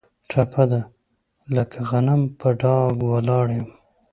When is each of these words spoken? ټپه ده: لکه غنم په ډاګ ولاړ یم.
ټپه 0.29 0.63
ده: 0.71 0.81
لکه 1.55 1.79
غنم 1.89 2.21
په 2.39 2.47
ډاګ 2.61 2.95
ولاړ 3.11 3.45
یم. 3.57 3.67